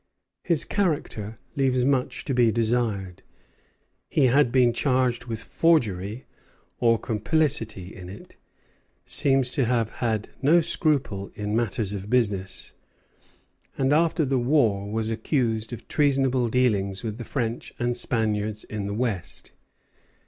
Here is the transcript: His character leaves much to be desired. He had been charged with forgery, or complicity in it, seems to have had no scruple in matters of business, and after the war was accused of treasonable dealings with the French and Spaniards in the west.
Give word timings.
His 0.41 0.65
character 0.65 1.37
leaves 1.55 1.85
much 1.85 2.25
to 2.25 2.33
be 2.33 2.51
desired. 2.51 3.21
He 4.09 4.25
had 4.25 4.51
been 4.51 4.73
charged 4.73 5.25
with 5.25 5.43
forgery, 5.43 6.25
or 6.79 6.97
complicity 6.97 7.93
in 7.95 8.09
it, 8.09 8.35
seems 9.05 9.51
to 9.51 9.65
have 9.65 9.91
had 9.91 10.29
no 10.41 10.59
scruple 10.59 11.29
in 11.35 11.55
matters 11.55 11.93
of 11.93 12.09
business, 12.09 12.73
and 13.77 13.93
after 13.93 14.25
the 14.25 14.39
war 14.39 14.91
was 14.91 15.11
accused 15.11 15.71
of 15.71 15.87
treasonable 15.87 16.49
dealings 16.49 17.03
with 17.03 17.19
the 17.19 17.23
French 17.23 17.71
and 17.77 17.95
Spaniards 17.95 18.63
in 18.63 18.87
the 18.87 18.95
west. 18.95 19.51